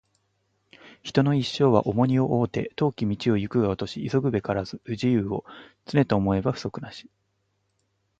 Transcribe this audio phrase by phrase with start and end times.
[1.03, 5.45] 人の一生は重荷を負うて、遠き道を行くがごとし急ぐべからず不自由を、
[5.85, 7.07] 常と思えば不足なし